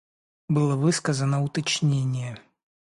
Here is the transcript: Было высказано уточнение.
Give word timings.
Было 0.49 0.75
высказано 0.77 1.43
уточнение. 1.43 2.39